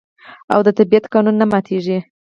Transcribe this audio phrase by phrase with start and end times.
[0.53, 1.99] او د طبیعت قانون نه ماتیږي.